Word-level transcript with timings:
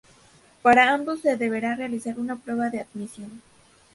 Para 0.63 0.91
ambos 0.95 1.21
se 1.21 1.37
deberá 1.37 1.75
realizar 1.75 2.17
una 2.19 2.35
prueba 2.35 2.71
de 2.71 2.79
admisión. 2.79 3.43